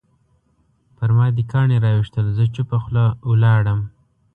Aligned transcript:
پرما 0.97 1.25
دې 1.35 1.43
کاڼي 1.51 1.77
راویشتل 1.85 2.25
زه 2.37 2.43
چوپه 2.55 2.77
خوله 2.83 3.05
ولاړم 3.29 3.79